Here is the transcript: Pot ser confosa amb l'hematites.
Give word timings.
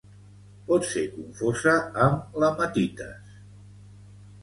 Pot 0.69 0.87
ser 0.93 1.03
confosa 1.17 1.75
amb 2.07 2.43
l'hematites. 2.45 3.33